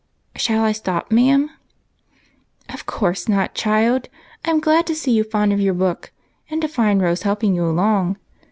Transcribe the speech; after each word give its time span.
Shall 0.35 0.63
I 0.63 0.71
stop, 0.71 1.11
ma'am?"" 1.11 1.51
Of 2.73 2.87
course 2.87 3.29
not, 3.29 3.53
child; 3.53 4.09
I 4.43 4.49
'm 4.49 4.59
glad 4.59 4.87
to 4.87 4.95
see 4.95 5.11
you 5.11 5.23
fond 5.23 5.53
of 5.53 5.59
your 5.61 5.75
book, 5.75 6.11
and 6.49 6.59
to 6.63 6.67
find 6.67 6.99
Rose 7.03 7.21
helping 7.21 7.53
you 7.53 7.65
along. 7.67 8.17